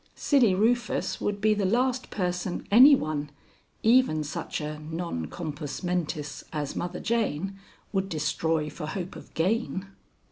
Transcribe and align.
Silly 0.15 0.55
Rufus 0.55 1.21
would 1.21 1.39
be 1.39 1.53
the 1.53 1.63
last 1.63 2.09
person 2.09 2.65
any 2.71 2.95
one, 2.95 3.29
even 3.83 4.23
such 4.23 4.59
a 4.59 4.79
non 4.79 5.27
compos 5.27 5.83
mentis 5.83 6.43
as 6.51 6.75
Mother 6.75 6.99
Jane, 6.99 7.59
would 7.93 8.09
destroy 8.09 8.67
for 8.67 8.87
hope 8.87 9.15
of 9.15 9.31
gain." 9.35 9.89